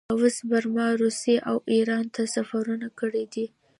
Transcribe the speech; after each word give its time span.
لاوس، 0.09 0.37
برما، 0.49 0.87
روسیې 1.01 1.35
او 1.49 1.57
ایران 1.73 2.05
ته 2.15 2.21
سفرونه 2.35 2.87
کړي 2.99 3.23
دي. 3.33 3.45